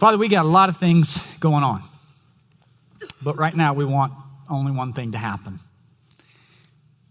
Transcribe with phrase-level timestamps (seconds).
[0.00, 1.82] Father, we got a lot of things going on.
[3.22, 4.14] But right now, we want
[4.48, 5.58] only one thing to happen.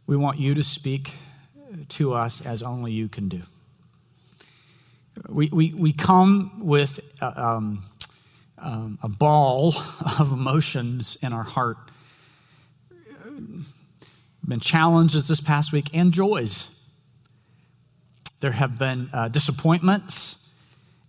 [0.08, 1.12] We want you to speak
[1.90, 3.44] to us as only you can do.
[5.30, 7.84] We, we, we come with a, um,
[8.58, 9.68] um, a ball
[10.20, 11.78] of emotions in our heart.
[14.48, 16.90] Been challenges this past week and joys.
[18.40, 20.50] There have been uh, disappointments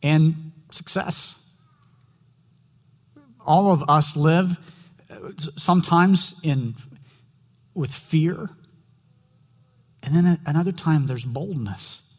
[0.03, 1.40] and success.
[3.51, 4.59] All of us live
[5.11, 6.75] uh, sometimes in
[7.75, 8.49] with fear,
[10.05, 12.17] and then another time there's boldness.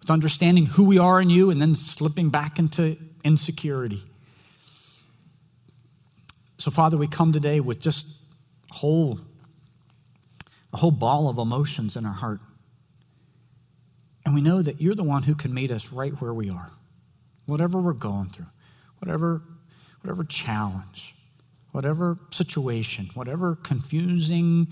[0.00, 4.02] With understanding who we are in you and then slipping back into insecurity.
[6.58, 8.26] So, Father, we come today with just
[8.70, 9.18] whole,
[10.74, 12.42] a whole ball of emotions in our heart.
[14.26, 16.70] And we know that you're the one who can meet us right where we are,
[17.46, 18.48] whatever we're going through,
[18.98, 19.42] whatever,
[20.00, 21.14] whatever challenge,
[21.72, 24.68] whatever situation, whatever confusing,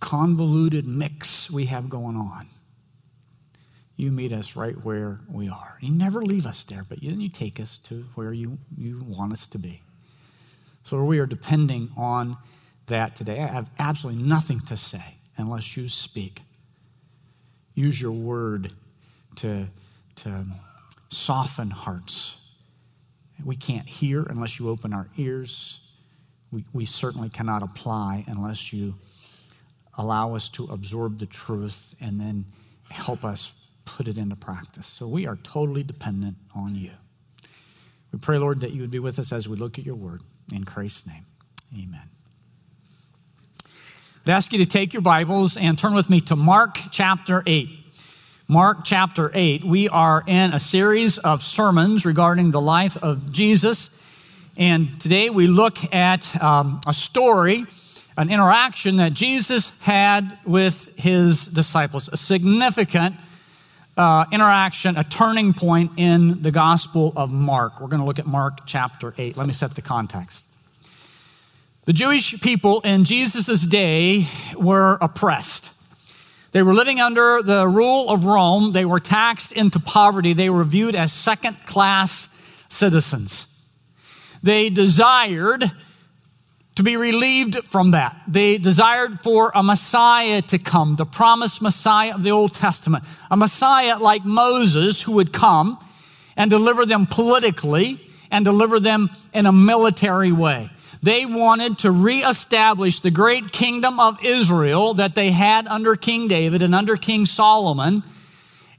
[0.00, 2.46] convoluted mix we have going on.
[3.96, 5.76] You meet us right where we are.
[5.80, 9.32] You never leave us there, but then you take us to where you, you want
[9.32, 9.82] us to be.
[10.84, 12.36] So we are depending on
[12.86, 13.42] that today.
[13.42, 16.40] I have absolutely nothing to say unless you speak.
[17.74, 18.72] Use your word
[19.36, 19.66] to,
[20.16, 20.46] to
[21.08, 22.37] soften hearts.
[23.44, 25.84] We can't hear unless you open our ears.
[26.50, 28.94] We, we certainly cannot apply unless you
[29.96, 32.46] allow us to absorb the truth and then
[32.90, 34.86] help us put it into practice.
[34.86, 36.92] So we are totally dependent on you.
[38.12, 40.22] We pray, Lord, that you would be with us as we look at your word.
[40.52, 41.24] In Christ's name,
[41.74, 42.08] amen.
[44.26, 47.87] I'd ask you to take your Bibles and turn with me to Mark chapter 8.
[48.50, 49.62] Mark chapter 8.
[49.62, 53.90] We are in a series of sermons regarding the life of Jesus.
[54.56, 57.66] And today we look at um, a story,
[58.16, 63.16] an interaction that Jesus had with his disciples, a significant
[63.98, 67.82] uh, interaction, a turning point in the Gospel of Mark.
[67.82, 69.36] We're going to look at Mark chapter 8.
[69.36, 70.48] Let me set the context.
[71.84, 75.77] The Jewish people in Jesus' day were oppressed.
[76.52, 78.72] They were living under the rule of Rome.
[78.72, 80.32] They were taxed into poverty.
[80.32, 83.54] They were viewed as second class citizens.
[84.42, 85.64] They desired
[86.76, 88.16] to be relieved from that.
[88.28, 93.36] They desired for a Messiah to come, the promised Messiah of the Old Testament, a
[93.36, 95.76] Messiah like Moses who would come
[96.36, 97.98] and deliver them politically
[98.30, 100.70] and deliver them in a military way.
[101.02, 106.62] They wanted to reestablish the great kingdom of Israel that they had under King David
[106.62, 108.02] and under King Solomon,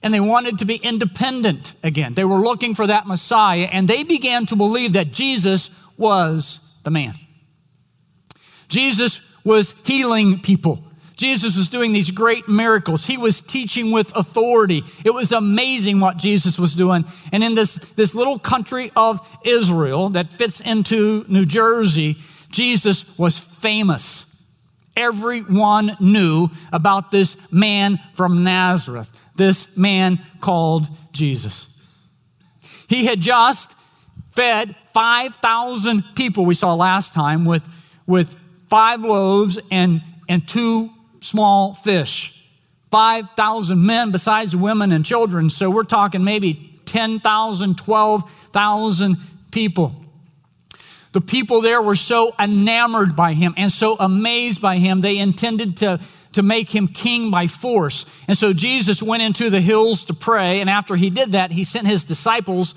[0.04, 2.14] and they wanted to be independent again.
[2.14, 6.92] They were looking for that Messiah, and they began to believe that Jesus was the
[6.92, 7.14] man.
[8.68, 10.84] Jesus was healing people.
[11.20, 13.06] Jesus was doing these great miracles.
[13.06, 14.84] He was teaching with authority.
[15.04, 17.04] It was amazing what Jesus was doing.
[17.34, 22.16] And in this, this little country of Israel that fits into New Jersey,
[22.52, 24.42] Jesus was famous.
[24.96, 31.86] Everyone knew about this man from Nazareth, this man called Jesus.
[32.88, 33.76] He had just
[34.32, 37.68] fed 5,000 people, we saw last time, with,
[38.08, 38.38] with
[38.70, 40.92] five loaves and, and two
[41.22, 42.36] small fish.
[42.92, 45.50] 5,000 men besides women and children.
[45.50, 49.16] So we're talking maybe 10,000, 12,000
[49.52, 49.94] people.
[51.12, 55.78] The people there were so enamored by him and so amazed by him, they intended
[55.78, 56.00] to,
[56.34, 58.06] to make him king by force.
[58.28, 60.62] And so Jesus went into the hills to pray.
[60.62, 62.76] And after he did that, he sent his disciples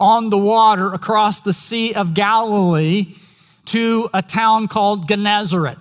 [0.00, 3.14] on the water across the Sea of Galilee
[3.66, 5.78] to a town called Gennesaret.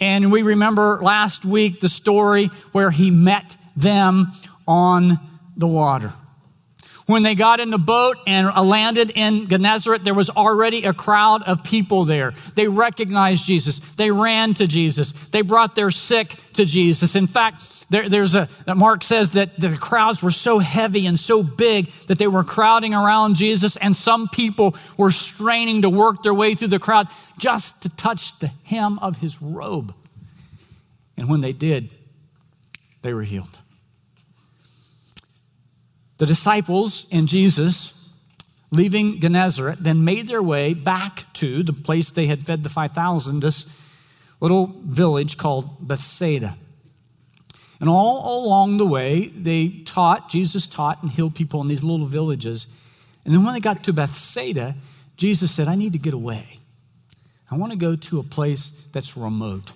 [0.00, 4.32] And we remember last week the story where he met them
[4.66, 5.18] on
[5.56, 6.12] the water.
[7.06, 11.44] When they got in the boat and landed in Gennesaret, there was already a crowd
[11.44, 12.32] of people there.
[12.56, 13.94] They recognized Jesus.
[13.94, 15.12] They ran to Jesus.
[15.28, 17.14] They brought their sick to Jesus.
[17.14, 21.42] In fact, there, there's a, Mark says that the crowds were so heavy and so
[21.42, 26.34] big that they were crowding around Jesus, and some people were straining to work their
[26.34, 27.06] way through the crowd
[27.38, 29.94] just to touch the hem of his robe.
[31.16, 31.88] And when they did,
[33.02, 33.58] they were healed.
[36.18, 38.08] The disciples and Jesus,
[38.72, 43.40] leaving Gennesaret, then made their way back to the place they had fed the 5,000,
[43.40, 44.02] this
[44.40, 46.56] little village called Bethsaida.
[47.80, 52.06] And all along the way, they taught, Jesus taught and healed people in these little
[52.06, 52.66] villages.
[53.24, 54.74] And then when they got to Bethsaida,
[55.16, 56.44] Jesus said, I need to get away.
[57.50, 59.72] I want to go to a place that's remote.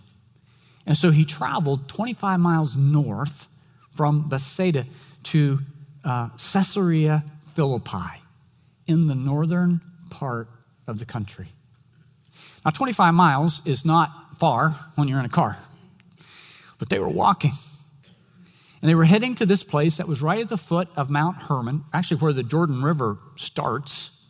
[0.86, 3.46] And so he traveled 25 miles north
[3.92, 4.84] from Bethsaida
[5.24, 5.58] to
[6.04, 7.22] uh, Caesarea
[7.54, 8.22] Philippi
[8.86, 9.80] in the northern
[10.10, 10.48] part
[10.86, 11.46] of the country.
[12.64, 15.58] Now, 25 miles is not far when you're in a car,
[16.78, 17.52] but they were walking.
[18.80, 21.36] And they were heading to this place that was right at the foot of Mount
[21.36, 24.26] Hermon, actually where the Jordan River starts.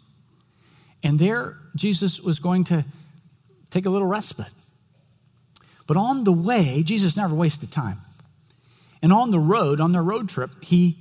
[1.05, 2.85] And there, Jesus was going to
[3.70, 4.52] take a little respite.
[5.87, 7.99] But on the way, Jesus never wasted time.
[9.02, 10.96] And on the road, on their road trip, he,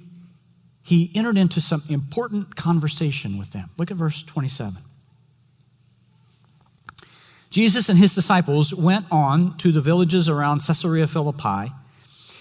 [0.84, 3.70] he entered into some important conversation with them.
[3.78, 4.82] Look at verse 27.
[7.50, 11.72] Jesus and his disciples went on to the villages around Caesarea Philippi,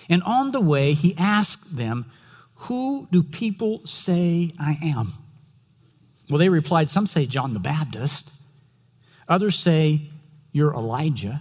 [0.08, 2.06] and on the way, he asked them,
[2.56, 5.08] Who do people say I am?
[6.30, 8.30] Well, they replied, Some say John the Baptist,
[9.28, 10.02] others say
[10.52, 11.40] you're Elijah,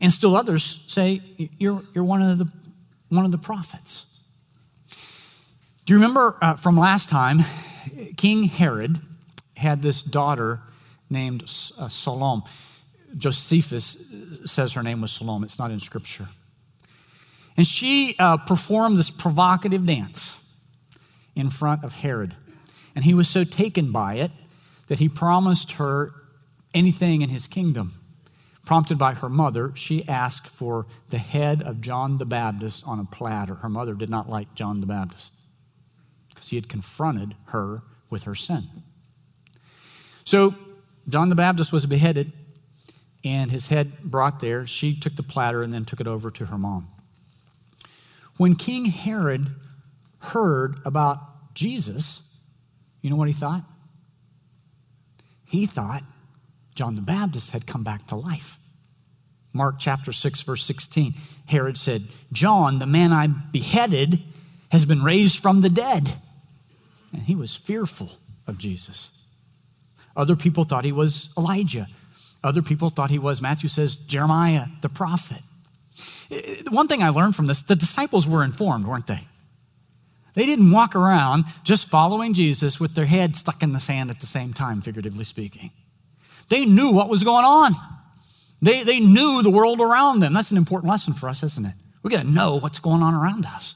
[0.00, 1.20] and still others say
[1.58, 2.50] you're, you're one, of the,
[3.08, 4.20] one of the prophets.
[5.86, 7.38] Do you remember uh, from last time,
[8.16, 8.98] King Herod
[9.56, 10.60] had this daughter
[11.10, 12.42] named uh, Salome.
[13.16, 16.26] Josephus says her name was Salome, it's not in scripture.
[17.58, 20.56] And she uh, performed this provocative dance
[21.34, 22.34] in front of Herod.
[22.94, 24.30] And he was so taken by it
[24.86, 26.12] that he promised her
[26.72, 27.92] anything in his kingdom.
[28.64, 33.04] Prompted by her mother, she asked for the head of John the Baptist on a
[33.04, 33.56] platter.
[33.56, 35.34] Her mother did not like John the Baptist
[36.28, 38.62] because he had confronted her with her sin.
[40.24, 40.54] So
[41.08, 42.32] John the Baptist was beheaded
[43.24, 44.64] and his head brought there.
[44.64, 46.86] She took the platter and then took it over to her mom.
[48.38, 49.46] When King Herod
[50.20, 51.18] heard about
[51.54, 52.40] Jesus,
[53.02, 53.62] you know what he thought?
[55.46, 56.02] He thought
[56.74, 58.56] John the Baptist had come back to life.
[59.52, 61.14] Mark chapter 6, verse 16.
[61.46, 62.02] Herod said,
[62.32, 64.22] John, the man I beheaded,
[64.70, 66.08] has been raised from the dead.
[67.12, 68.10] And he was fearful
[68.46, 69.26] of Jesus.
[70.16, 71.86] Other people thought he was Elijah.
[72.44, 75.42] Other people thought he was, Matthew says, Jeremiah the prophet.
[76.30, 76.36] Uh,
[76.70, 79.20] one thing I learned from this the disciples were informed, weren't they?
[80.34, 84.20] They didn't walk around just following Jesus with their head stuck in the sand at
[84.20, 85.70] the same time, figuratively speaking.
[86.48, 87.72] They knew what was going on.
[88.62, 90.32] They, they knew the world around them.
[90.32, 91.74] That's an important lesson for us, isn't it?
[92.02, 93.74] We got to know what's going on around us.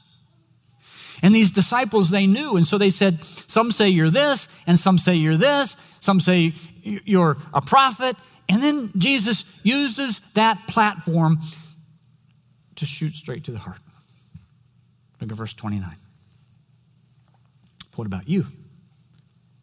[1.21, 2.57] And these disciples, they knew.
[2.57, 6.53] And so they said, Some say you're this, and some say you're this, some say
[6.83, 8.15] you're a prophet.
[8.49, 11.39] And then Jesus uses that platform
[12.83, 13.79] to shoot straight to the heart.
[15.21, 15.89] Look at verse 29.
[17.95, 18.43] What about you?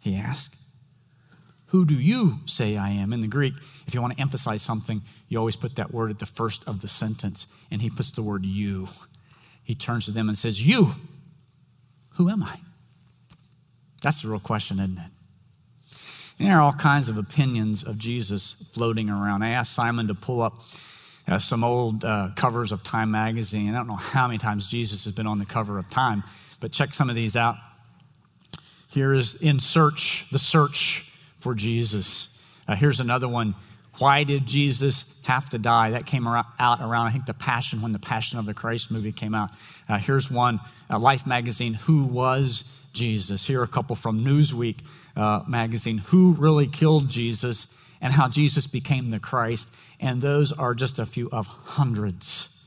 [0.00, 0.56] He asked.
[1.66, 3.12] Who do you say I am?
[3.12, 3.54] In the Greek,
[3.86, 6.80] if you want to emphasize something, you always put that word at the first of
[6.80, 8.88] the sentence, and he puts the word you.
[9.62, 10.92] He turns to them and says, You,
[12.14, 12.56] who am I?
[14.02, 15.10] That's the real question, isn't it?
[16.38, 19.42] And there are all kinds of opinions of Jesus floating around.
[19.42, 20.54] I asked Simon to pull up
[21.38, 23.70] some old uh, covers of Time magazine.
[23.70, 26.24] I don't know how many times Jesus has been on the cover of Time,
[26.60, 27.56] but check some of these out.
[28.90, 31.02] Here is In Search, the search
[31.36, 32.64] for Jesus.
[32.66, 33.54] Uh, here's another one.
[33.98, 35.90] Why did Jesus have to die?
[35.90, 39.12] That came out around, I think, the Passion, when the Passion of the Christ movie
[39.12, 39.50] came out.
[39.88, 40.58] Uh, here's one,
[40.88, 43.46] uh, Life magazine, Who Was Jesus?
[43.46, 44.82] Here are a couple from Newsweek
[45.16, 47.76] uh, magazine, Who Really Killed Jesus?
[48.00, 49.74] and how Jesus became the Christ.
[50.00, 52.66] And those are just a few of hundreds.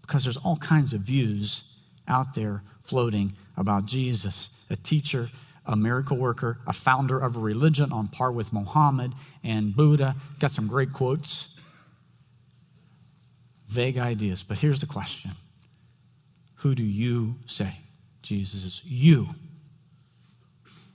[0.00, 5.28] Because there's all kinds of views out there floating about Jesus, a teacher,
[5.66, 9.12] a miracle worker, a founder of a religion on par with Mohammed
[9.44, 10.14] and Buddha.
[10.38, 11.60] Got some great quotes.
[13.68, 14.44] Vague ideas.
[14.44, 15.32] But here's the question
[16.56, 17.72] Who do you say
[18.22, 18.82] Jesus is?
[18.86, 19.28] You.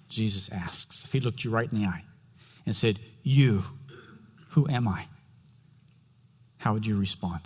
[0.09, 1.05] Jesus asks.
[1.05, 2.03] If he looked you right in the eye
[2.65, 3.63] and said, You,
[4.49, 5.05] who am I?
[6.61, 7.41] How would you respond?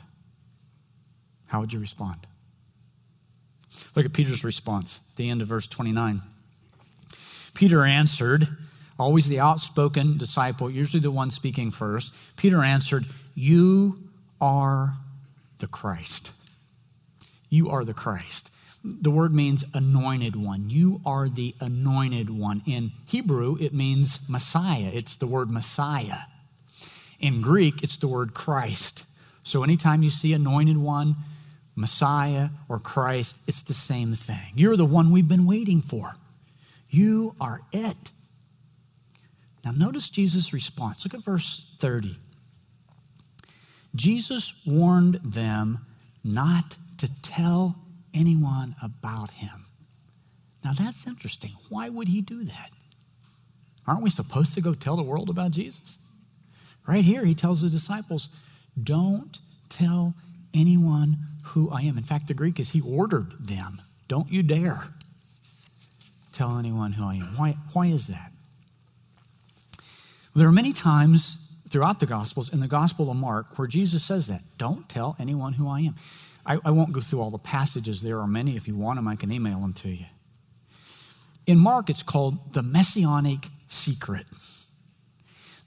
[1.48, 2.20] How would you respond?
[3.96, 6.20] Look at Peter's response, at the end of verse 29.
[7.54, 8.46] Peter answered,
[9.00, 12.36] always the outspoken disciple, usually the one speaking first.
[12.36, 13.06] Peter answered,
[13.36, 13.98] You
[14.42, 14.96] are
[15.60, 16.34] the Christ.
[17.50, 18.52] You are the Christ.
[18.84, 20.70] The word means anointed one.
[20.70, 22.62] You are the anointed one.
[22.68, 24.92] In Hebrew, it means Messiah.
[24.94, 26.18] It's the word Messiah.
[27.20, 29.06] In Greek, it's the word Christ.
[29.44, 31.16] So anytime you see anointed one,
[31.76, 34.54] Messiah, or Christ, it's the same thing.
[34.56, 36.14] You're the one we've been waiting for.
[36.90, 38.12] You are it.
[39.66, 41.06] Now, notice Jesus' response.
[41.06, 42.16] Look at verse 30.
[43.96, 45.80] Jesus warned them
[46.24, 47.76] not to tell
[48.14, 49.66] anyone about him.
[50.64, 51.52] Now, that's interesting.
[51.70, 52.70] Why would he do that?
[53.88, 55.98] Aren't we supposed to go tell the world about Jesus?
[56.88, 58.30] Right here, he tells the disciples,
[58.82, 59.38] Don't
[59.70, 60.14] tell
[60.54, 61.98] anyone who I am.
[61.98, 64.82] In fact, the Greek is he ordered them, Don't you dare
[66.36, 67.38] tell anyone who I am.
[67.38, 68.32] Why, why is that?
[70.36, 74.28] There are many times throughout the Gospels, in the Gospel of Mark, where Jesus says
[74.28, 75.96] that don't tell anyone who I am.
[76.46, 78.56] I, I won't go through all the passages, there are many.
[78.56, 80.06] If you want them, I can email them to you.
[81.48, 84.26] In Mark, it's called the messianic secret.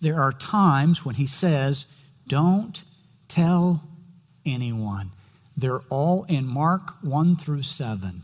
[0.01, 2.83] There are times when he says, Don't
[3.27, 3.83] tell
[4.47, 5.11] anyone.
[5.57, 8.23] They're all in Mark 1 through 7.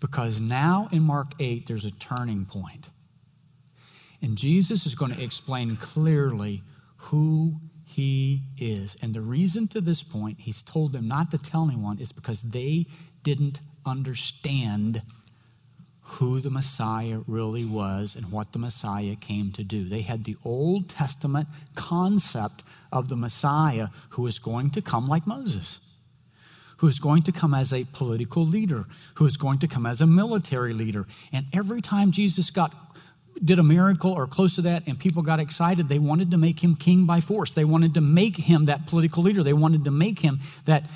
[0.00, 2.90] Because now in Mark 8, there's a turning point.
[4.22, 6.62] And Jesus is going to explain clearly
[6.96, 7.54] who
[7.86, 8.96] he is.
[9.02, 12.42] And the reason to this point, he's told them not to tell anyone, is because
[12.42, 12.86] they
[13.22, 15.02] didn't understand
[16.20, 19.88] who the Messiah really was and what the Messiah came to do.
[19.88, 22.62] They had the Old Testament concept
[22.92, 25.86] of the Messiah who was going to come like Moses
[26.76, 28.86] who is going to come as a political leader,
[29.16, 31.06] who is going to come as a military leader.
[31.30, 32.74] And every time Jesus got
[33.44, 36.58] did a miracle or close to that and people got excited, they wanted to make
[36.62, 37.52] him king by force.
[37.52, 39.42] They wanted to make him that political leader.
[39.42, 40.88] They wanted to make him that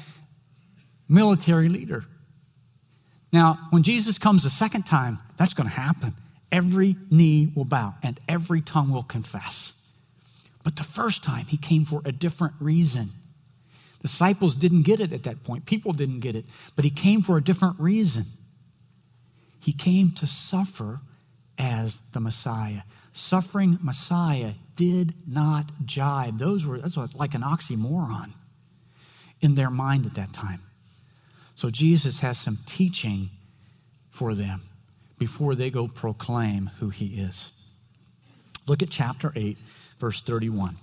[1.07, 2.07] military leader.
[3.35, 6.13] Now, when Jesus comes a second time, that's going to happen.
[6.53, 9.93] Every knee will bow and every tongue will confess.
[10.63, 13.09] But the first time, he came for a different reason.
[14.01, 16.45] Disciples didn't get it at that point, people didn't get it,
[16.77, 18.23] but he came for a different reason.
[19.61, 21.01] He came to suffer
[21.59, 22.83] as the Messiah.
[23.11, 26.39] Suffering Messiah did not jibe.
[26.39, 28.31] Those were that's like an oxymoron
[29.41, 30.61] in their mind at that time.
[31.55, 33.31] So Jesus has some teaching
[34.11, 34.61] for them
[35.19, 37.53] before they go proclaim who he is.
[38.67, 39.59] Look at chapter 8,
[39.99, 40.75] verse 31.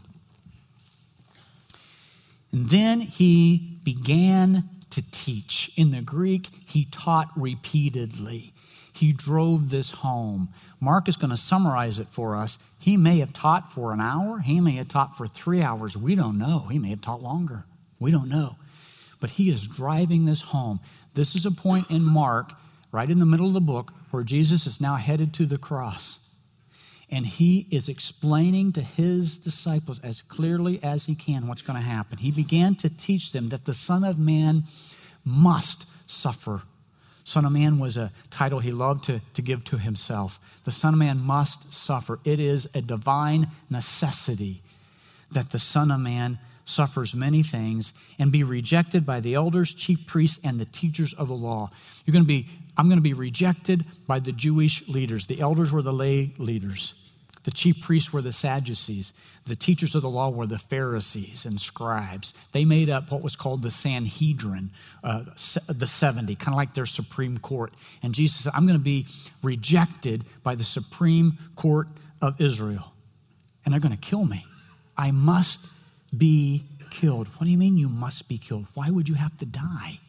[2.51, 5.71] And then he began to teach.
[5.77, 8.53] In the Greek, he taught repeatedly.
[8.93, 10.49] He drove this home.
[10.79, 12.75] Mark is going to summarize it for us.
[12.79, 15.97] He may have taught for an hour, he may have taught for three hours.
[15.97, 16.67] We don't know.
[16.69, 17.65] He may have taught longer.
[17.99, 18.57] We don't know.
[19.21, 20.81] But he is driving this home.
[21.13, 22.51] This is a point in Mark,
[22.91, 26.17] right in the middle of the book, where Jesus is now headed to the cross.
[27.09, 31.85] And he is explaining to his disciples as clearly as he can what's going to
[31.85, 32.17] happen.
[32.17, 34.63] He began to teach them that the Son of Man
[35.23, 36.63] must suffer
[37.23, 40.61] Son of Man was a title he loved to, to give to himself.
[40.65, 42.19] The Son of Man must suffer.
[42.25, 44.61] It is a divine necessity
[45.31, 50.05] that the Son of Man suffers many things and be rejected by the elders, chief
[50.05, 51.69] priests, and the teachers of the law.
[52.05, 55.27] You're going to be, I'm going to be rejected by the Jewish leaders.
[55.27, 56.97] The elders were the lay leaders.
[57.43, 59.13] The chief priests were the Sadducees.
[59.47, 62.33] The teachers of the law were the Pharisees and scribes.
[62.49, 64.69] They made up what was called the Sanhedrin,
[65.03, 65.23] uh,
[65.67, 67.73] the 70, kind of like their Supreme Court.
[68.03, 69.07] And Jesus said, I'm going to be
[69.41, 71.87] rejected by the Supreme Court
[72.21, 72.93] of Israel,
[73.65, 74.45] and they're going to kill me.
[74.95, 75.67] I must
[76.15, 77.27] be killed.
[77.27, 78.65] What do you mean you must be killed?
[78.73, 79.99] Why would you have to die?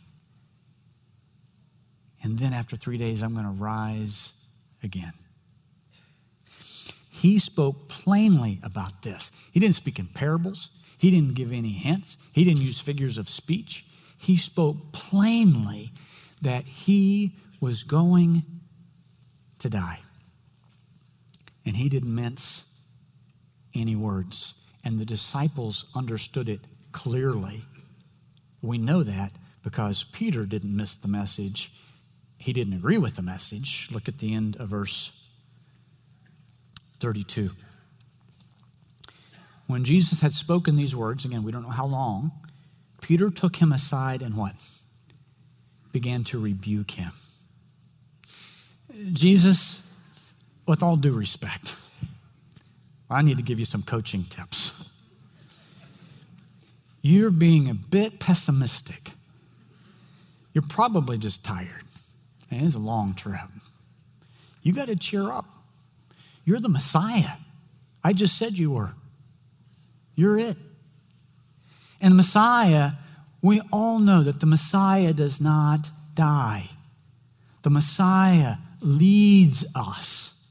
[2.23, 4.35] And then after three days, I'm going to rise
[4.83, 5.13] again.
[7.11, 9.31] He spoke plainly about this.
[9.53, 13.29] He didn't speak in parables, he didn't give any hints, he didn't use figures of
[13.29, 13.85] speech.
[14.19, 15.91] He spoke plainly
[16.43, 18.43] that he was going
[19.59, 19.99] to die.
[21.65, 22.81] And he didn't mince
[23.75, 24.62] any words.
[24.85, 26.61] And the disciples understood it
[26.91, 27.63] clearly.
[28.63, 31.73] We know that because Peter didn't miss the message.
[32.39, 33.89] He didn't agree with the message.
[33.93, 35.29] Look at the end of verse
[37.01, 37.51] 32.
[39.67, 42.33] When Jesus had spoken these words, again, we don't know how long,
[43.01, 44.55] Peter took him aside and what?
[45.93, 47.13] Began to rebuke him.
[49.13, 49.93] Jesus,
[50.67, 51.77] with all due respect,
[53.11, 54.62] I need to give you some coaching tips.
[57.03, 59.13] You're being a bit pessimistic.
[60.55, 61.85] You're probably just tired.
[62.51, 63.41] it's a long trip.
[64.63, 65.47] You got to cheer up.
[66.45, 67.37] You're the Messiah.
[68.05, 68.95] I just said you were.
[70.15, 70.57] You're it.
[72.01, 72.93] And the Messiah,
[73.43, 76.65] we all know that the Messiah does not die.
[77.63, 80.51] The Messiah, leads us.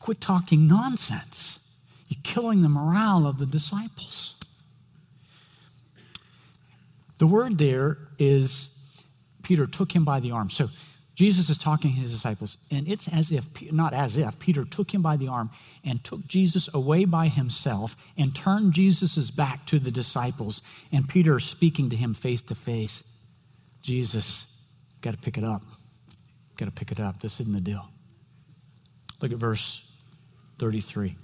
[0.00, 1.76] Quit talking nonsense.
[2.08, 4.37] You're killing the morale of the disciples.
[7.18, 8.74] The word there is
[9.42, 10.50] Peter took him by the arm.
[10.50, 10.68] So
[11.14, 14.94] Jesus is talking to his disciples, and it's as if, not as if, Peter took
[14.94, 15.50] him by the arm
[15.84, 20.62] and took Jesus away by himself and turned Jesus' back to the disciples.
[20.92, 23.20] And Peter is speaking to him face to face.
[23.82, 24.62] Jesus,
[25.00, 25.62] got to pick it up.
[26.56, 27.18] Got to pick it up.
[27.18, 27.84] This isn't the deal.
[29.20, 30.00] Look at verse
[30.58, 31.16] 33.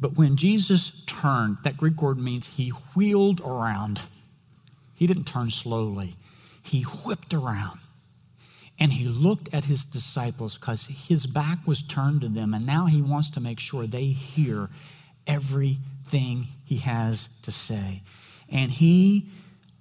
[0.00, 4.02] But when Jesus turned, that Greek word means he wheeled around.
[4.94, 6.14] He didn't turn slowly
[6.68, 7.78] he whipped around
[8.78, 12.86] and he looked at his disciples because his back was turned to them, and now
[12.86, 14.70] he wants to make sure they hear
[15.26, 18.02] everything he has to say.
[18.52, 19.26] And he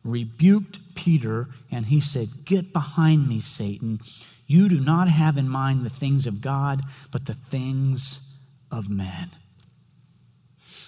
[0.04, 4.00] rebuked Peter and he said, Get behind me, Satan.
[4.48, 6.82] You do not have in mind the things of God,
[7.12, 8.40] but the things
[8.72, 9.30] of men.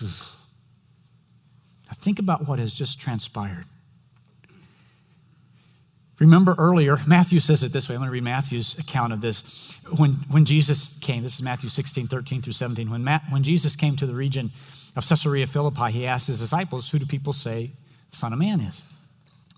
[0.02, 3.66] Now, think about what has just transpired.
[6.20, 7.96] Remember earlier, Matthew says it this way.
[7.96, 9.80] I'm going to read Matthew's account of this.
[9.98, 12.90] When, when Jesus came, this is Matthew 16, 13 through 17.
[12.90, 14.48] When, Matt, when Jesus came to the region
[14.98, 17.68] of Caesarea Philippi, he asked his disciples, Who do people say
[18.10, 18.84] the Son of Man is?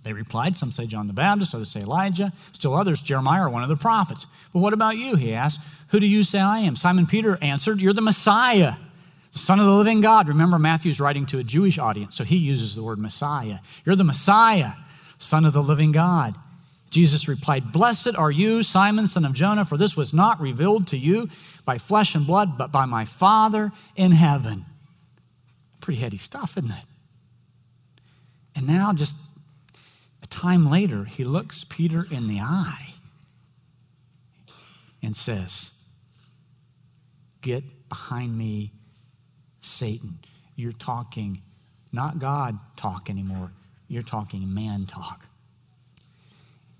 [0.03, 3.63] They replied, Some say John the Baptist, others say Elijah, still others, Jeremiah or one
[3.63, 4.27] of the prophets.
[4.53, 5.15] But what about you?
[5.15, 6.75] He asked, Who do you say I am?
[6.75, 8.75] Simon Peter answered, You're the Messiah,
[9.31, 10.27] the Son of the living God.
[10.29, 13.59] Remember, Matthew's writing to a Jewish audience, so he uses the word Messiah.
[13.85, 14.73] You're the Messiah,
[15.17, 16.33] Son of the living God.
[16.91, 20.97] Jesus replied, Blessed are you, Simon, son of Jonah, for this was not revealed to
[20.97, 21.29] you
[21.63, 24.65] by flesh and blood, but by my Father in heaven.
[25.79, 26.85] Pretty heady stuff, isn't it?
[28.57, 29.15] And now, just
[30.21, 32.95] a time later, he looks Peter in the eye
[35.01, 35.71] and says,
[37.39, 38.73] Get behind me,
[39.61, 40.19] Satan.
[40.55, 41.41] You're talking
[41.93, 43.51] not God talk anymore,
[43.87, 45.27] you're talking man talk.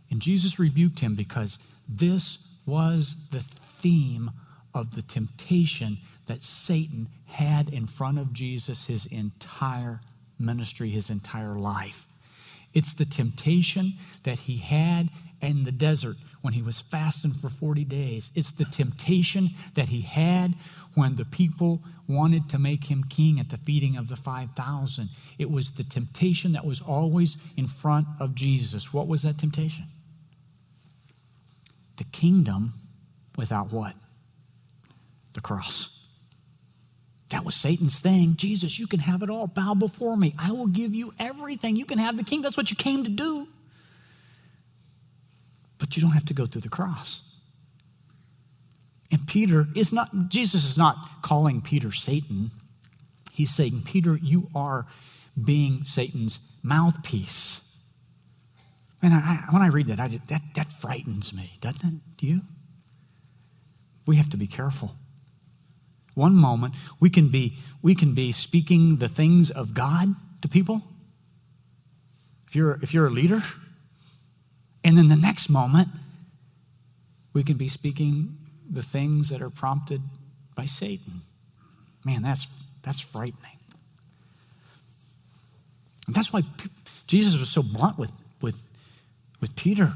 [0.10, 4.32] And Jesus rebuked him because this was the theme
[4.74, 10.00] of the temptation that Satan had in front of Jesus his entire
[10.39, 12.08] ministry, his entire life.
[12.74, 15.10] It's the temptation that he had
[15.42, 18.32] in the desert when he was fasting for 40 days.
[18.36, 20.54] It's the temptation that he had
[20.96, 25.08] when the people wanted to make him king at the feeding of the 5,000.
[25.40, 28.94] It was the temptation that was always in front of Jesus.
[28.94, 29.86] What was that temptation?
[32.02, 32.74] the kingdom
[33.38, 33.94] without what?
[35.34, 36.08] The cross.
[37.30, 38.36] That was Satan's thing.
[38.36, 39.46] Jesus, you can have it all.
[39.46, 40.34] Bow before me.
[40.38, 41.76] I will give you everything.
[41.76, 42.44] You can have the kingdom.
[42.44, 43.48] That's what you came to do.
[45.92, 47.38] But you don't have to go through the cross.
[49.12, 52.50] And Peter is not, Jesus is not calling Peter Satan.
[53.34, 54.86] He's saying, Peter, you are
[55.46, 57.78] being Satan's mouthpiece.
[59.04, 62.02] And I, when I read that, I just, that, that frightens me, doesn't it?
[62.16, 62.40] Do you?
[64.08, 64.94] We have to be careful.
[66.14, 70.08] One moment, we can be, we can be speaking the things of God
[70.42, 70.84] to people.
[72.48, 73.42] If you're, if you're a leader,
[74.84, 75.89] and then the next moment,
[77.34, 78.38] we can be speaking
[78.70, 80.02] the things that are prompted
[80.56, 81.13] by Satan.
[82.06, 82.48] Man, that's,
[82.84, 83.58] that's frightening.
[86.08, 86.41] And that's why
[87.08, 88.67] Jesus was so blunt with, with
[89.41, 89.94] with Peter.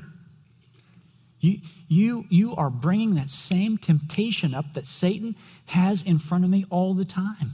[1.40, 5.36] You, you, you are bringing that same temptation up that Satan
[5.68, 7.52] has in front of me all the time.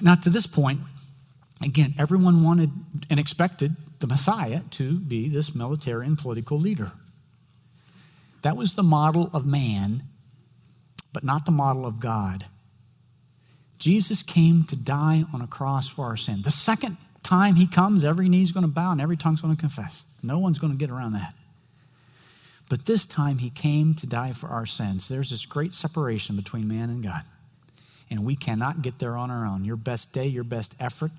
[0.00, 0.80] Now, to this point,
[1.62, 2.70] again, everyone wanted
[3.10, 6.92] and expected the Messiah to be this military and political leader.
[8.42, 10.02] That was the model of man,
[11.12, 12.44] but not the model of God.
[13.78, 16.42] Jesus came to die on a cross for our sin.
[16.42, 19.60] The second time he comes, every knee's going to bow and every tongue's going to
[19.60, 20.04] confess.
[20.22, 21.34] No one's going to get around that.
[22.68, 25.08] But this time he came to die for our sins.
[25.08, 27.22] There's this great separation between man and God.
[28.10, 29.64] And we cannot get there on our own.
[29.64, 31.10] Your best day, your best effort,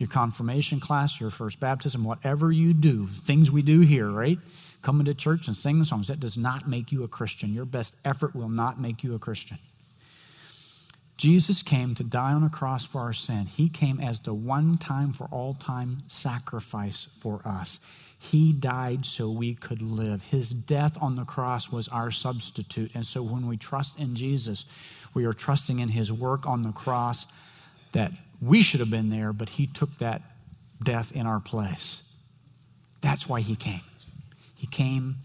[0.00, 4.38] your confirmation class, your first baptism, whatever you do, things we do here, right?
[4.82, 7.52] Coming to church and singing songs, that does not make you a Christian.
[7.52, 9.58] Your best effort will not make you a Christian.
[11.18, 13.44] Jesus came to die on a cross for our sin.
[13.44, 18.16] He came as the one time for all time sacrifice for us.
[18.18, 20.22] He died so we could live.
[20.22, 22.94] His death on the cross was our substitute.
[22.94, 26.72] And so when we trust in Jesus, we are trusting in his work on the
[26.72, 27.26] cross
[27.92, 30.22] that we should have been there, but he took that
[30.82, 32.16] death in our place.
[33.00, 33.80] That's why he came.
[34.56, 35.16] He came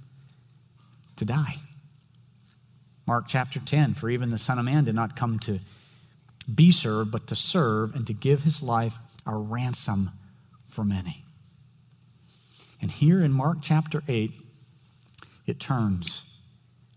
[1.17, 1.55] to die.
[3.07, 5.59] Mark chapter 10 For even the Son of Man did not come to
[6.53, 10.09] be served, but to serve and to give his life a ransom
[10.65, 11.23] for many.
[12.81, 14.31] And here in Mark chapter 8,
[15.47, 16.39] it turns.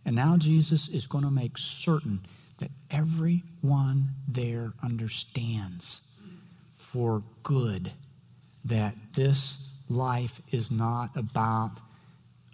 [0.05, 2.21] And now Jesus is going to make certain
[2.91, 6.19] everyone there understands
[6.69, 7.91] for good
[8.65, 11.73] that this life is not about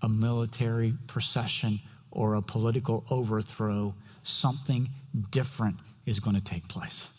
[0.03, 1.79] a military procession
[2.11, 3.95] or a political overthrow.
[4.23, 4.89] Something
[5.31, 7.11] different is going to take place.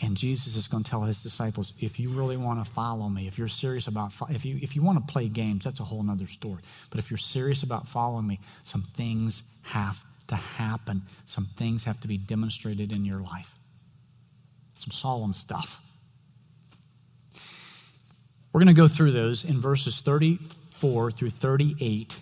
[0.00, 3.26] And Jesus is going to tell his disciples, if you really want to follow me,
[3.26, 6.08] if you're serious about, if you, if you want to play games, that's a whole
[6.08, 6.62] other story.
[6.90, 11.02] But if you're serious about following me, some things have to happen.
[11.24, 13.54] Some things have to be demonstrated in your life.
[14.74, 15.84] Some solemn stuff.
[18.52, 22.20] We're going to go through those in verses 34 through 38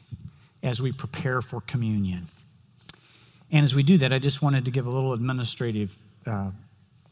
[0.62, 2.20] as we prepare for communion.
[3.52, 6.50] And as we do that, I just wanted to give a little administrative uh,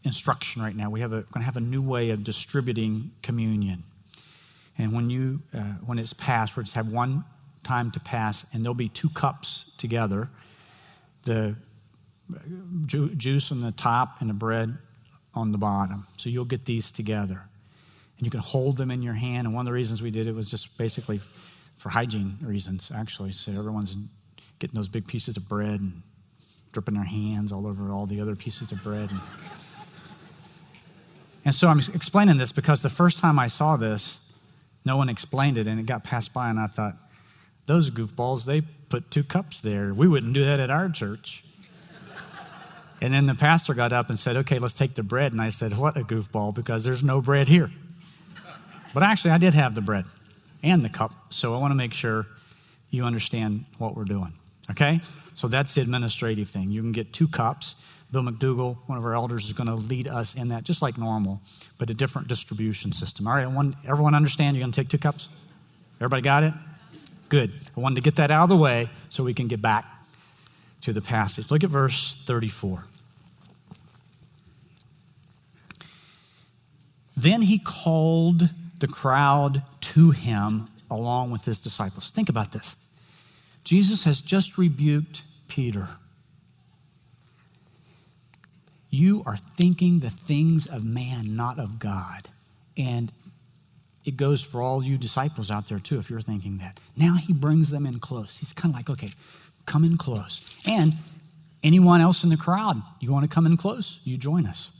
[0.03, 0.91] instruction right now.
[0.91, 3.83] We have a, going to have a new way of distributing communion.
[4.77, 7.25] And when you uh, when it's passed, we're just have one
[7.63, 10.29] time to pass, and there'll be two cups together,
[11.25, 11.57] the
[12.87, 14.77] ju- juice on the top and the bread
[15.35, 16.07] on the bottom.
[16.17, 17.41] So you'll get these together,
[18.19, 19.47] and you can hold them in your hand.
[19.47, 21.19] And one of the reasons we did it was just basically
[21.77, 23.97] for hygiene reasons, actually, so everyone's
[24.59, 26.03] getting those big pieces of bread and
[26.73, 29.11] dripping their hands all over all the other pieces of bread.
[29.11, 29.21] And,
[31.47, 34.21] and so I'm explaining this because the first time I saw this,
[34.85, 36.95] no one explained it and it got passed by, and I thought,
[37.67, 38.63] those goofballs, they
[38.95, 39.93] put two cups there.
[39.93, 41.43] We wouldn't do that at our church.
[43.01, 45.33] And then the pastor got up and said, Okay, let's take the bread.
[45.33, 47.71] And I said, What a goofball, because there's no bread here.
[48.95, 50.05] But actually, I did have the bread
[50.63, 52.29] and the cup, so I want to make sure
[52.91, 54.33] you understand what we're doing.
[54.71, 55.01] Okay?
[55.35, 56.71] So that's the administrative thing.
[56.71, 58.01] You can get two cups.
[58.13, 60.97] Bill McDougall, one of our elders, is going to lead us in that, just like
[60.97, 61.41] normal,
[61.81, 63.27] but a different distribution system.
[63.27, 65.31] All right, one, everyone understand you're going to take two cups?
[65.97, 66.55] Everybody got it?
[67.35, 67.53] Good.
[67.77, 69.85] I wanted to get that out of the way so we can get back
[70.83, 71.51] to the passage.
[71.51, 72.85] Look at verse 34.
[77.17, 78.43] Then he called
[78.79, 82.13] the crowd to him along with his disciples.
[82.13, 82.97] Think about this.
[83.65, 85.89] Jesus has just rebuked Peter.
[88.91, 92.21] You are thinking the things of man, not of God.
[92.77, 93.11] And
[94.05, 96.81] it goes for all you disciples out there too, if you're thinking that.
[96.97, 98.39] Now he brings them in close.
[98.39, 99.11] He's kind of like, okay,
[99.67, 100.63] come in close.
[100.69, 100.95] And
[101.63, 104.01] anyone else in the crowd, you want to come in close?
[104.05, 104.71] You join us.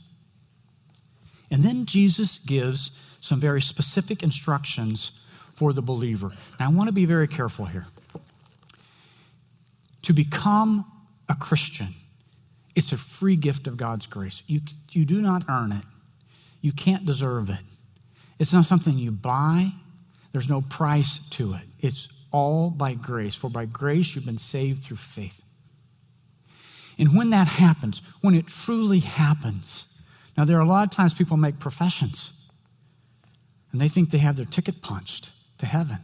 [1.51, 6.31] And then Jesus gives some very specific instructions for the believer.
[6.59, 7.85] Now, I want to be very careful here.
[10.03, 10.85] To become
[11.27, 11.87] a Christian,
[12.75, 14.43] it's a free gift of God's grace.
[14.47, 14.61] You,
[14.91, 15.83] you do not earn it,
[16.61, 17.61] you can't deserve it.
[18.39, 19.71] It's not something you buy,
[20.31, 21.65] there's no price to it.
[21.79, 23.35] It's all by grace.
[23.35, 25.43] For by grace you've been saved through faith.
[26.99, 30.01] And when that happens, when it truly happens,
[30.37, 32.33] now there are a lot of times people make professions
[33.71, 35.99] and they think they have their ticket punched to heaven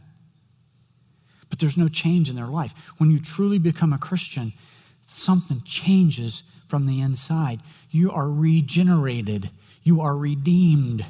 [1.52, 2.94] but there's no change in their life.
[2.98, 4.54] When you truly become a Christian,
[5.02, 7.60] something changes from the inside.
[7.92, 9.52] You are regenerated,
[9.84, 11.06] you are redeemed.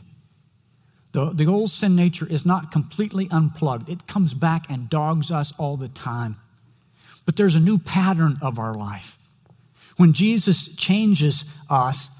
[1.11, 5.53] The, the old sin nature is not completely unplugged, it comes back and dogs us
[5.57, 6.37] all the time.
[7.25, 9.17] But there's a new pattern of our life.
[9.97, 12.17] When Jesus changes us,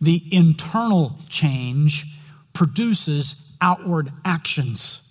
[0.00, 2.06] the internal change
[2.52, 5.04] produces outward actions.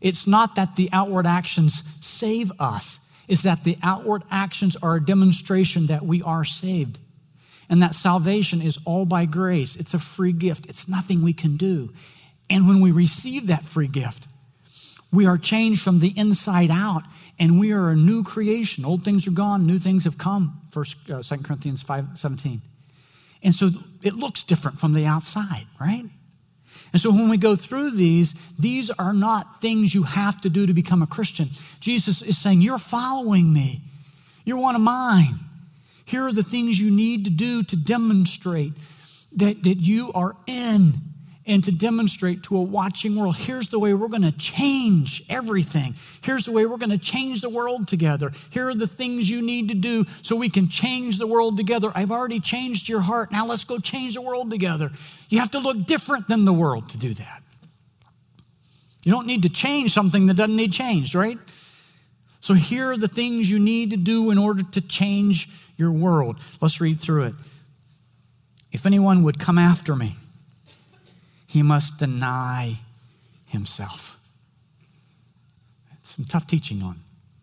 [0.00, 5.04] It's not that the outward actions save us, it's that the outward actions are a
[5.04, 6.98] demonstration that we are saved.
[7.68, 9.74] And that salvation is all by grace.
[9.74, 10.66] It's a free gift.
[10.66, 11.90] It's nothing we can do.
[12.48, 14.28] And when we receive that free gift,
[15.12, 17.02] we are changed from the inside out
[17.38, 18.84] and we are a new creation.
[18.84, 20.60] Old things are gone, new things have come.
[20.70, 22.60] First, uh, 2 Corinthians 5 17.
[23.42, 23.70] And so
[24.02, 26.04] it looks different from the outside, right?
[26.92, 30.66] And so when we go through these, these are not things you have to do
[30.66, 31.48] to become a Christian.
[31.80, 33.82] Jesus is saying, You're following me,
[34.44, 35.34] you're one of mine.
[36.06, 38.72] Here are the things you need to do to demonstrate
[39.36, 40.92] that, that you are in
[41.46, 45.94] and to demonstrate to a watching world here's the way we're going to change everything.
[46.22, 48.32] Here's the way we're going to change the world together.
[48.50, 51.90] Here are the things you need to do so we can change the world together.
[51.94, 53.30] I've already changed your heart.
[53.30, 54.90] Now let's go change the world together.
[55.28, 57.42] You have to look different than the world to do that.
[59.04, 61.38] You don't need to change something that doesn't need changed, right?
[62.40, 66.40] So here are the things you need to do in order to change your world.
[66.60, 67.34] Let's read through it.
[68.72, 70.16] If anyone would come after me,
[71.56, 72.74] he must deny
[73.48, 74.28] himself.
[76.02, 76.96] Some tough teaching on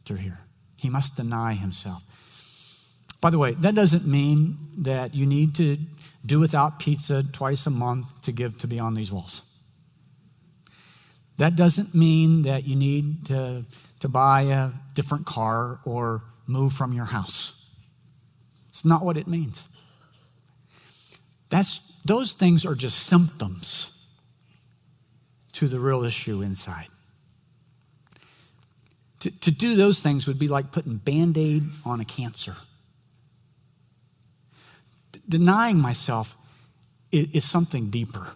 [0.06, 0.40] through here.
[0.80, 2.04] He must deny himself.
[3.22, 5.78] By the way, that doesn't mean that you need to
[6.26, 9.60] do without pizza twice a month to give to Beyond These Walls.
[11.38, 13.64] That doesn't mean that you need to,
[14.02, 17.68] to buy a different car or move from your house.
[18.70, 19.68] It's not what it means.
[21.50, 23.93] That's, those things are just symptoms
[25.54, 26.88] to the real issue inside.
[29.22, 32.56] To, to do those things would be like putting band aid on a cancer.
[35.14, 36.36] D- denying myself
[37.12, 38.28] is, is something deeper.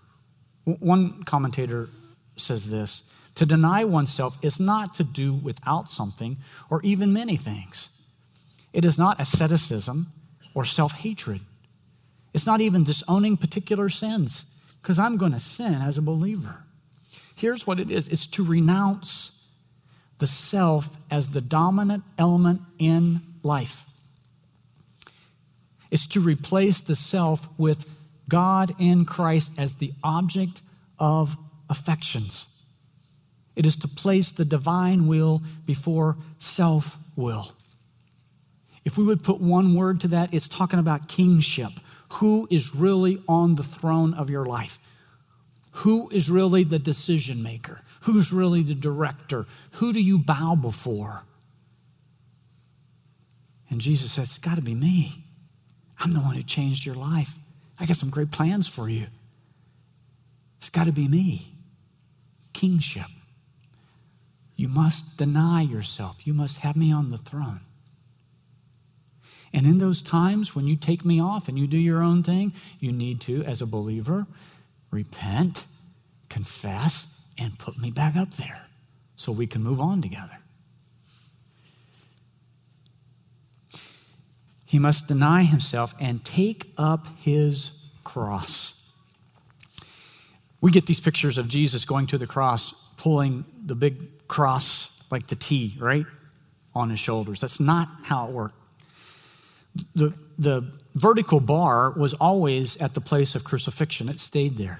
[0.64, 1.90] One commentator
[2.38, 6.38] says this to deny oneself is not to do without something
[6.70, 8.08] or even many things.
[8.74, 10.08] It is not asceticism
[10.54, 11.42] or self hatred.
[12.34, 16.64] It's not even disowning particular sins, because I'm going to sin as a believer.
[17.38, 19.47] Here's what it is it's to renounce
[20.17, 23.86] the self as the dominant element in life.
[25.91, 27.93] It's to replace the self with
[28.28, 30.62] God in Christ as the object
[31.00, 31.38] of
[31.69, 32.65] affections.
[33.56, 37.52] It is to place the divine will before self will.
[38.84, 41.71] If we would put one word to that, it's talking about kingship.
[42.13, 44.80] Who is really on the throne of your life?
[45.82, 47.80] Who is really the decision maker?
[48.04, 49.46] Who's really the director?
[49.74, 51.24] Who do you bow before?
[53.70, 55.12] And Jesus says, It's got to be me.
[56.00, 57.38] I'm the one who changed your life.
[57.80, 59.06] I got some great plans for you.
[60.58, 61.42] It's got to be me
[62.54, 63.06] kingship.
[64.56, 66.26] You must deny yourself.
[66.26, 67.60] You must have me on the throne.
[69.54, 72.54] And in those times when you take me off and you do your own thing,
[72.80, 74.26] you need to, as a believer,
[74.91, 75.65] repent,
[76.30, 78.62] confess, and put me back up there
[79.15, 80.38] so we can move on together.
[84.67, 88.91] He must deny himself and take up his cross.
[90.60, 95.28] We get these pictures of Jesus going to the cross, pulling the big cross like
[95.28, 96.06] the T, right?
[96.76, 97.39] On his shoulders.
[97.39, 98.56] That's not how it worked.
[99.95, 104.80] The, the vertical bar was always at the place of crucifixion, it stayed there.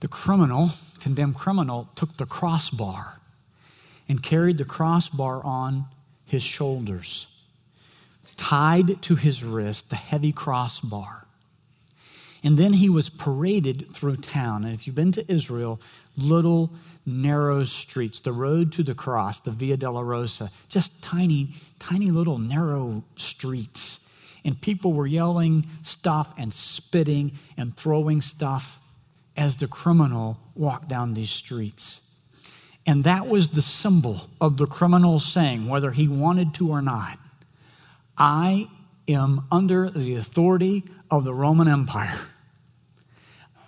[0.00, 3.20] The criminal, condemned criminal, took the crossbar
[4.08, 5.86] and carried the crossbar on
[6.26, 7.42] his shoulders,
[8.36, 11.26] tied to his wrist the heavy crossbar.
[12.42, 14.64] And then he was paraded through town.
[14.64, 15.80] And if you've been to Israel,
[16.18, 16.70] little
[17.06, 23.04] narrow streets, the road to the cross, the Via Dolorosa, just tiny, tiny little narrow
[23.16, 24.00] streets.
[24.44, 28.80] And people were yelling stuff and spitting and throwing stuff
[29.36, 32.00] as the criminal walked down these streets.
[32.86, 37.16] And that was the symbol of the criminal saying, whether he wanted to or not,
[38.16, 38.68] I
[39.08, 42.18] am under the authority of the Roman Empire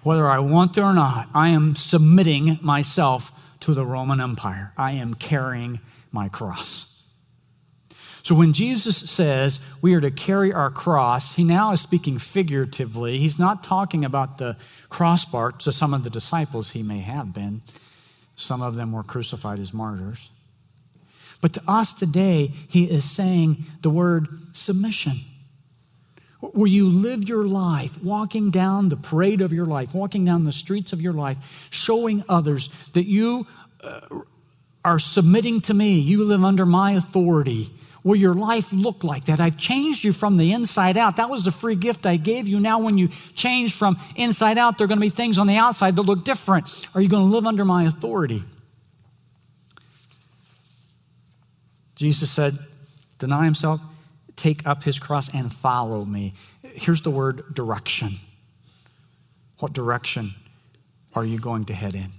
[0.06, 4.72] whether I want to or not, I am submitting myself to the Roman Empire.
[4.76, 5.80] I am carrying
[6.12, 6.92] my cross.
[8.22, 13.18] So when Jesus says we are to carry our cross, he now is speaking figuratively.
[13.18, 14.56] He's not talking about the
[14.90, 17.62] crossbar to some of the disciples he may have been.
[18.36, 20.30] Some of them were crucified as martyrs.
[21.42, 25.14] But to us today, he is saying the word submission
[26.40, 30.52] where you live your life walking down the parade of your life, walking down the
[30.52, 33.46] streets of your life, showing others that you
[33.82, 34.00] uh,
[34.84, 35.98] are submitting to me.
[35.98, 37.68] You live under my authority.
[38.04, 39.40] Will your life look like that?
[39.40, 41.16] I've changed you from the inside out.
[41.16, 42.60] That was a free gift I gave you.
[42.60, 45.56] Now, when you change from inside out, there are going to be things on the
[45.56, 46.88] outside that look different.
[46.94, 48.44] Are you going to live under my authority?
[51.96, 52.52] Jesus said,
[53.18, 53.80] Deny himself,
[54.36, 56.32] take up his cross and follow me.
[56.62, 58.10] Here's the word direction.
[59.58, 60.30] What direction
[61.14, 62.10] are you going to head in?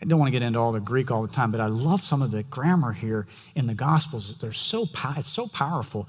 [0.00, 2.00] I don't want to get into all the Greek all the time, but I love
[2.00, 4.38] some of the grammar here in the Gospels.
[4.38, 4.86] They're so
[5.16, 6.08] it's so powerful.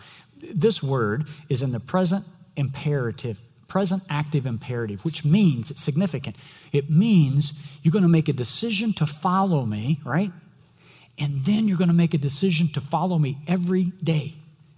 [0.53, 6.37] This word is in the present imperative, present active imperative, which means it's significant.
[6.71, 10.31] It means you're going to make a decision to follow me, right?
[11.17, 14.33] And then you're going to make a decision to follow me every day.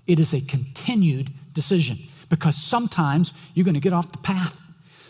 [0.07, 1.97] It is a continued decision
[2.29, 4.63] because sometimes you're going to get off the path.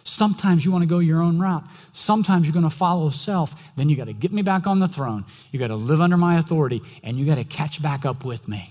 [0.03, 1.63] Sometimes you want to go your own route.
[1.93, 3.75] Sometimes you're going to follow self.
[3.75, 5.25] Then you got to get me back on the throne.
[5.51, 8.47] You got to live under my authority and you got to catch back up with
[8.47, 8.69] me.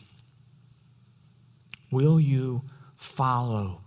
[1.90, 2.62] Will you
[2.96, 3.80] follow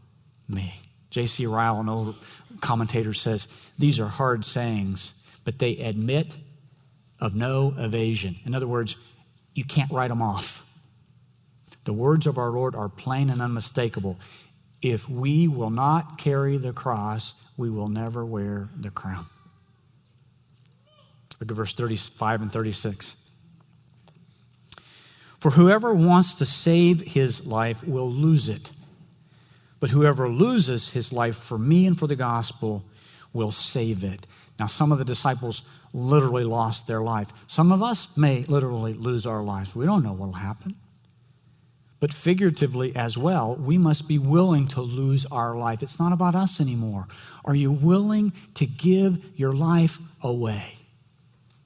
[0.47, 0.73] me?
[1.10, 1.47] J.C.
[1.47, 2.15] Ryle, an old
[2.62, 6.38] commentator, says these are hard sayings, but they admit
[7.19, 8.36] of no evasion.
[8.45, 8.95] In other words,
[9.56, 10.68] you can't write them off.
[11.89, 14.19] The words of our Lord are plain and unmistakable.
[14.80, 19.25] If we will not carry the cross, we will never wear the crown.
[21.41, 23.32] Look at verse 35 and 36.
[25.39, 28.71] For whoever wants to save his life will lose it.
[29.80, 32.86] But whoever loses his life for me and for the gospel
[33.34, 34.28] will save it.
[34.60, 37.32] Now, some of the disciples literally lost their life.
[37.47, 39.75] Some of us may literally lose our lives.
[39.75, 40.75] We don't know what will happen.
[41.99, 45.83] But figuratively as well, we must be willing to lose our life.
[45.83, 47.07] It's not about us anymore.
[47.43, 50.73] Are you willing to give your life away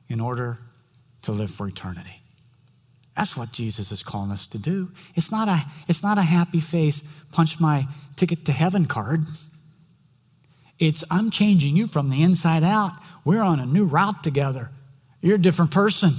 [0.08, 0.58] in order
[1.24, 2.24] to live for eternity?
[3.16, 4.90] That's what Jesus is calling us to do.
[5.14, 9.20] It's not a, it's not a happy face, punch my ticket to heaven card.
[10.80, 12.92] It's I'm changing you from the inside out.
[13.24, 14.72] We're on a new route together.
[15.22, 16.12] You're a different person.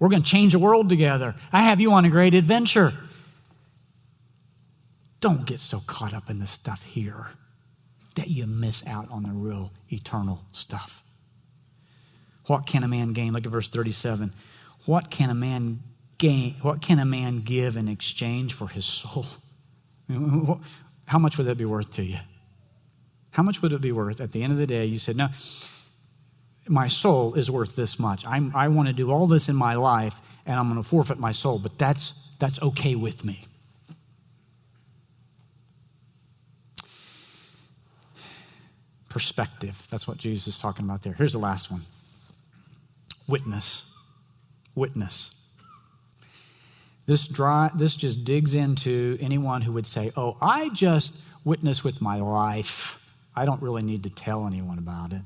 [0.00, 1.34] We're going to change the world together.
[1.52, 2.94] I have you on a great adventure.
[5.20, 7.26] Don't get so caught up in the stuff here
[8.14, 11.02] that you miss out on the real eternal stuff.
[12.46, 13.32] What can a man gain?
[13.32, 14.32] Look at verse 37.
[14.86, 15.80] What can a man
[16.18, 16.54] gain?
[16.62, 19.26] What can a man give in exchange for his soul?
[21.06, 22.18] How much would that be worth to you?
[23.30, 24.86] How much would it be worth at the end of the day?
[24.86, 25.28] You said, No,
[26.68, 28.26] my soul is worth this much.
[28.26, 31.18] I'm, i want to do all this in my life and I'm going to forfeit
[31.18, 33.44] my soul, but that's, that's okay with me.
[39.16, 39.86] Perspective.
[39.90, 41.14] That's what Jesus is talking about there.
[41.14, 41.80] Here's the last one
[43.26, 43.96] witness.
[44.74, 45.48] Witness.
[47.06, 52.02] This, dry, this just digs into anyone who would say, Oh, I just witness with
[52.02, 53.10] my life.
[53.34, 55.22] I don't really need to tell anyone about it.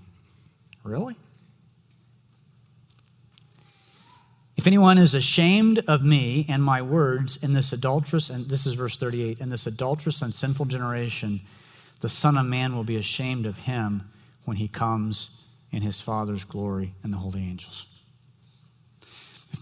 [0.84, 1.16] Really?
[4.56, 8.74] If anyone is ashamed of me and my words in this adulterous, and this is
[8.74, 11.40] verse 38, in this adulterous and sinful generation,
[12.00, 14.02] the Son of Man will be ashamed of him
[14.44, 17.86] when he comes in his Father's glory and the holy angels.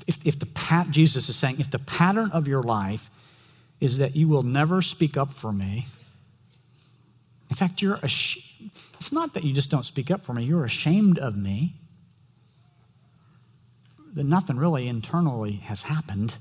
[0.07, 3.11] If, if the pat, Jesus is saying, if the pattern of your life
[3.81, 5.87] is that you will never speak up for me,
[7.51, 8.39] in fact, you're ash-
[8.95, 11.75] it's not that you just don't speak up for me, you're ashamed of me.
[14.15, 16.37] That nothing really internally has happened.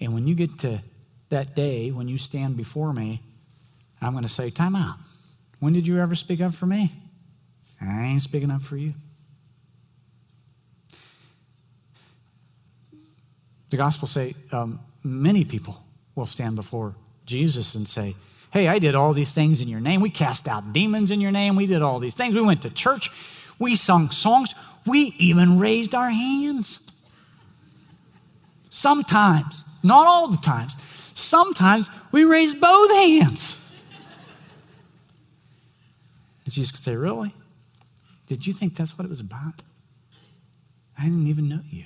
[0.00, 0.80] And when you get to
[1.28, 3.20] that day when you stand before me,
[4.00, 4.96] I'm going to say, Time out.
[5.58, 6.90] When did you ever speak up for me?
[7.80, 8.92] I ain't speaking up for you.
[13.70, 15.82] The gospel say um, many people
[16.14, 18.16] will stand before Jesus and say,
[18.52, 20.00] Hey, I did all these things in your name.
[20.00, 21.54] We cast out demons in your name.
[21.54, 22.34] We did all these things.
[22.34, 23.10] We went to church.
[23.60, 24.54] We sung songs.
[24.86, 26.86] We even raised our hands.
[28.70, 30.74] Sometimes, not all the times,
[31.14, 33.59] sometimes we raise both hands.
[36.50, 37.32] And Jesus could say, Really?
[38.26, 39.62] Did you think that's what it was about?
[40.98, 41.84] I didn't even know you.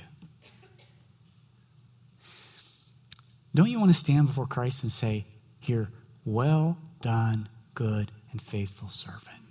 [3.55, 5.27] Don't you want to stand before Christ and say,
[5.61, 5.91] Here,
[6.25, 9.43] well done, good and faithful servant?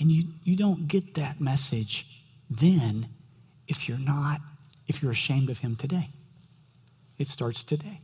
[0.00, 3.08] And you, you don't get that message then
[3.68, 4.40] if you're not,
[4.88, 6.08] if you're ashamed of him today.
[7.18, 8.00] It starts today.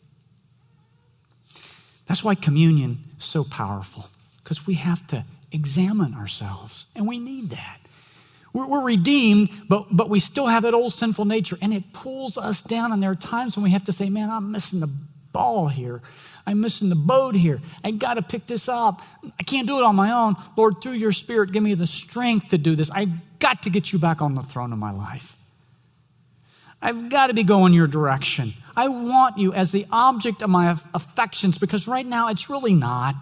[2.06, 4.10] That's why communion is so powerful,
[4.42, 7.78] because we have to examine ourselves, and we need that.
[8.52, 12.36] We're, we're, redeemed, but, but we still have that old sinful nature, and it pulls
[12.36, 12.92] us down.
[12.92, 14.90] And there are times when we have to say, Man, I'm missing the
[15.32, 16.02] ball here.
[16.46, 17.60] I'm missing the boat here.
[17.84, 19.00] I got to pick this up.
[19.38, 20.34] I can't do it on my own.
[20.56, 22.90] Lord, through your spirit, give me the strength to do this.
[22.90, 23.06] I
[23.38, 25.36] got to get you back on the throne of my life.
[26.80, 28.54] I've got to be going your direction.
[28.76, 33.14] I want you as the object of my affections because right now it's really not.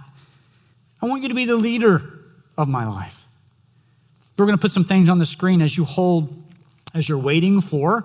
[1.02, 2.19] I want you to be the leader
[2.60, 3.26] of my life.
[4.36, 6.36] We're going to put some things on the screen as you hold,
[6.94, 8.04] as you're waiting for,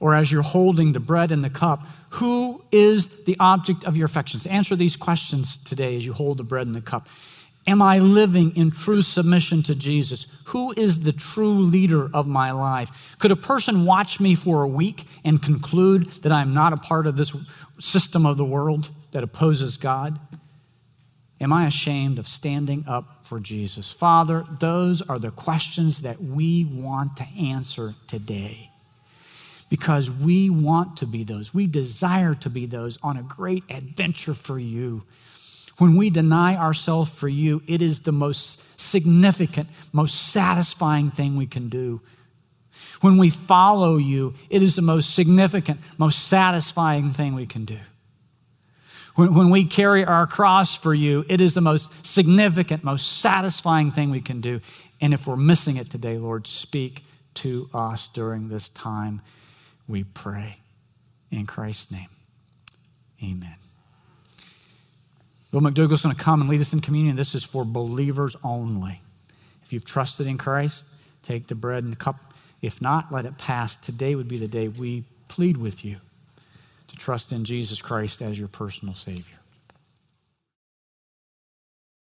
[0.00, 1.80] or as you're holding the bread and the cup.
[2.10, 4.46] Who is the object of your affections?
[4.46, 7.08] Answer these questions today as you hold the bread and the cup.
[7.66, 10.42] Am I living in true submission to Jesus?
[10.46, 13.18] Who is the true leader of my life?
[13.18, 17.06] Could a person watch me for a week and conclude that I'm not a part
[17.06, 17.36] of this
[17.78, 20.18] system of the world that opposes God?
[21.40, 23.92] Am I ashamed of standing up for Jesus?
[23.92, 28.70] Father, those are the questions that we want to answer today
[29.70, 31.54] because we want to be those.
[31.54, 35.04] We desire to be those on a great adventure for you.
[35.78, 41.46] When we deny ourselves for you, it is the most significant, most satisfying thing we
[41.46, 42.00] can do.
[43.00, 47.78] When we follow you, it is the most significant, most satisfying thing we can do.
[49.18, 53.90] When, when we carry our cross for you, it is the most significant, most satisfying
[53.90, 54.60] thing we can do.
[55.00, 57.02] And if we're missing it today, Lord, speak
[57.34, 59.20] to us during this time,
[59.88, 60.58] we pray.
[61.32, 62.08] In Christ's name,
[63.20, 63.56] amen.
[65.50, 67.16] Bill McDougall's going to come and lead us in communion.
[67.16, 69.00] This is for believers only.
[69.64, 70.86] If you've trusted in Christ,
[71.24, 72.20] take the bread and the cup.
[72.62, 73.74] If not, let it pass.
[73.74, 75.96] Today would be the day we plead with you
[76.98, 79.37] trust in Jesus Christ as your personal Savior.